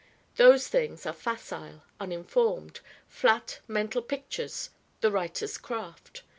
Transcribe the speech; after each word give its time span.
Those 0.37 0.67
things 0.67 1.05
are 1.05 1.13
facile, 1.13 1.83
uninformed 1.99 2.79
flat 3.07 3.59
mental 3.67 4.01
pictures, 4.01 4.71
the 5.01 5.11
writer's 5.11 5.59
craft. 5.59 6.23